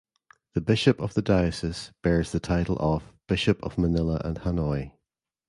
[0.55, 4.93] The bishop of the diocese bears the title of "Bishop of Manila and Hanoi".